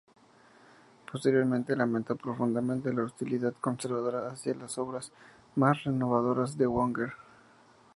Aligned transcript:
Posteriormente 1.11 1.75
lamentó 1.75 2.15
profundamente 2.15 2.91
la 2.91 3.03
hostilidad 3.03 3.53
conservadora 3.61 4.31
hacia 4.31 4.55
las 4.55 4.79
obras 4.79 5.11
más 5.55 5.83
renovadoras 5.83 6.57
de 6.57 6.65
Wagner. 6.65 7.13